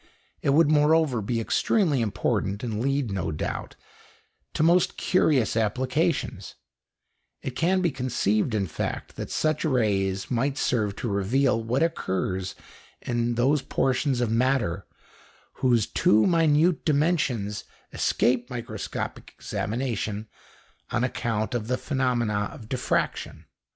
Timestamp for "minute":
16.25-16.83